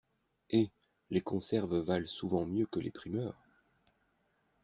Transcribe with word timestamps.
Hé! 0.49 0.71
les 1.11 1.21
conserves 1.21 1.77
valent 1.77 2.07
souvent 2.07 2.43
mieux 2.43 2.65
que 2.65 2.79
les 2.79 2.89
primeurs! 2.89 3.35